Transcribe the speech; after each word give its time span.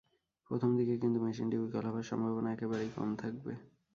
প্রথম 0.49 0.69
দিকে 0.79 0.93
কিন্তু 0.97 1.17
মেশিনটি 1.25 1.57
বিকল 1.63 1.83
হবার 1.87 2.05
সম্ভাবনা 2.11 2.49
একেবারেই 2.51 2.91
কম 2.97 3.09
থাকবে। 3.15 3.53